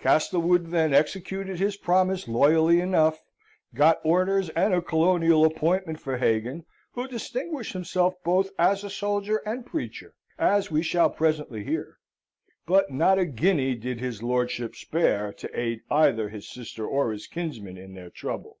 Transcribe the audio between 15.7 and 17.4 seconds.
either his sister or his